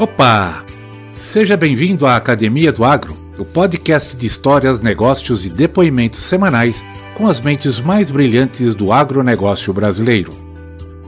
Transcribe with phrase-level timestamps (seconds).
[0.00, 0.64] Opa!
[1.12, 6.82] Seja bem-vindo à Academia do Agro, o podcast de histórias, negócios e depoimentos semanais
[7.14, 10.32] com as mentes mais brilhantes do agronegócio brasileiro.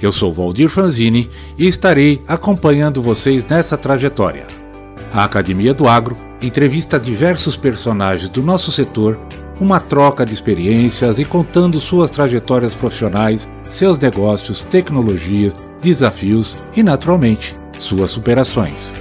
[0.00, 1.28] Eu sou Valdir Franzini
[1.58, 4.46] e estarei acompanhando vocês nessa trajetória.
[5.12, 9.20] A Academia do Agro entrevista diversos personagens do nosso setor,
[9.60, 17.54] uma troca de experiências e contando suas trajetórias profissionais, seus negócios, tecnologias, desafios e, naturalmente,
[17.78, 18.92] suas superações.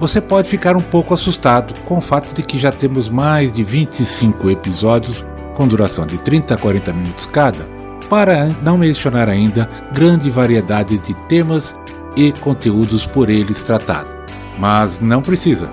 [0.00, 3.64] Você pode ficar um pouco assustado com o fato de que já temos mais de
[3.64, 7.66] 25 episódios com duração de 30 a 40 minutos cada,
[8.08, 11.74] para não mencionar ainda grande variedade de temas
[12.16, 14.12] e conteúdos por eles tratados.
[14.56, 15.68] Mas não precisa.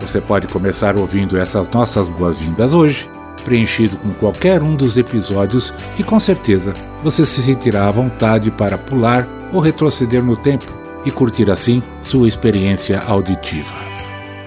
[0.00, 3.08] Você pode começar ouvindo essas nossas boas-vindas hoje,
[3.44, 8.76] preenchido com qualquer um dos episódios e com certeza você se sentirá à vontade para
[8.76, 13.74] pular ou retroceder no tempo e curtir assim sua experiência auditiva.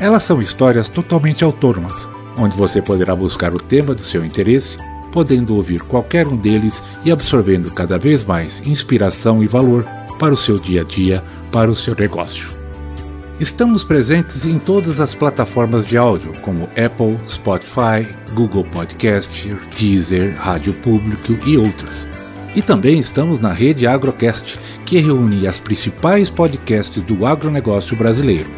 [0.00, 4.76] Elas são histórias totalmente autônomas, onde você poderá buscar o tema do seu interesse,
[5.10, 9.84] podendo ouvir qualquer um deles e absorvendo cada vez mais inspiração e valor
[10.18, 12.58] para o seu dia a dia, para o seu negócio.
[13.40, 20.72] Estamos presentes em todas as plataformas de áudio, como Apple, Spotify, Google Podcast, Deezer, Rádio
[20.74, 22.08] Público e outras.
[22.54, 28.48] E também estamos na rede Agrocast, que reúne as principais podcasts do agronegócio brasileiro.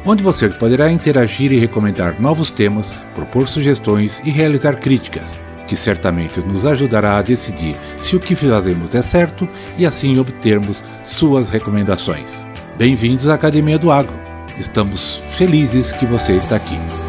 [0.04, 6.40] onde você poderá interagir e recomendar novos temas, propor sugestões e realizar críticas que certamente
[6.40, 12.46] nos ajudará a decidir se o que fazemos é certo e assim obtermos suas recomendações.
[12.76, 14.14] Bem-vindos à Academia do Agro.
[14.58, 17.01] Estamos felizes que você está aqui.